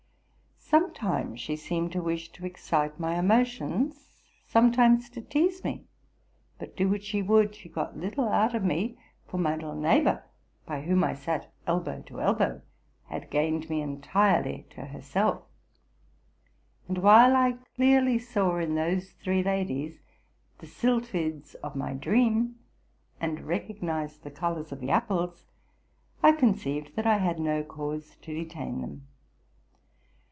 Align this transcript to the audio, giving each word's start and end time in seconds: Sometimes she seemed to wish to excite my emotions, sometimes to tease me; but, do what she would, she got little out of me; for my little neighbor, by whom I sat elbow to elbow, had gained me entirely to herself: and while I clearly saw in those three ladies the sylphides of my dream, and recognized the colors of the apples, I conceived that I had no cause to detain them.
Sometimes 0.71 1.41
she 1.41 1.57
seemed 1.57 1.91
to 1.91 2.01
wish 2.01 2.29
to 2.31 2.45
excite 2.45 2.97
my 2.97 3.19
emotions, 3.19 4.07
sometimes 4.47 5.09
to 5.09 5.21
tease 5.21 5.65
me; 5.65 5.83
but, 6.59 6.77
do 6.77 6.87
what 6.87 7.03
she 7.03 7.21
would, 7.21 7.53
she 7.53 7.67
got 7.67 7.97
little 7.97 8.29
out 8.29 8.55
of 8.55 8.63
me; 8.63 8.97
for 9.27 9.37
my 9.37 9.55
little 9.55 9.75
neighbor, 9.75 10.23
by 10.65 10.83
whom 10.83 11.03
I 11.03 11.13
sat 11.13 11.51
elbow 11.67 12.01
to 12.03 12.21
elbow, 12.21 12.61
had 13.07 13.29
gained 13.29 13.69
me 13.69 13.81
entirely 13.81 14.65
to 14.69 14.85
herself: 14.85 15.43
and 16.87 16.99
while 16.99 17.35
I 17.35 17.57
clearly 17.75 18.17
saw 18.17 18.55
in 18.55 18.75
those 18.75 19.11
three 19.11 19.43
ladies 19.43 19.99
the 20.59 20.67
sylphides 20.67 21.53
of 21.55 21.75
my 21.75 21.91
dream, 21.93 22.55
and 23.19 23.41
recognized 23.41 24.23
the 24.23 24.31
colors 24.31 24.71
of 24.71 24.79
the 24.79 24.91
apples, 24.91 25.47
I 26.23 26.31
conceived 26.31 26.95
that 26.95 27.05
I 27.05 27.17
had 27.17 27.39
no 27.41 27.61
cause 27.61 28.15
to 28.21 28.33
detain 28.33 28.79
them. 28.79 29.07